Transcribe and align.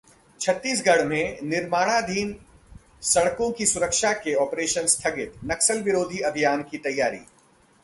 छत्तीसगढ़ 0.39 1.03
में 1.05 1.37
निर्माणाधीन 1.43 2.35
सड़कों 3.01 3.51
की 3.51 3.65
सुरक्षा 3.65 4.13
के 4.13 4.33
ऑपरेशन 4.35 4.85
स्थगित, 4.85 5.33
नक्सल 5.45 5.81
विरोधी 5.81 6.19
अभियान 6.19 6.63
की 6.63 6.77
तैयारी 6.77 7.19